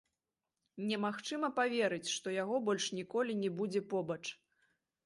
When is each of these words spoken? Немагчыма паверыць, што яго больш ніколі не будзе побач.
Немагчыма 0.91 1.49
паверыць, 1.59 2.09
што 2.15 2.27
яго 2.43 2.55
больш 2.71 2.91
ніколі 3.03 3.39
не 3.45 3.57
будзе 3.61 3.89
побач. 3.95 4.23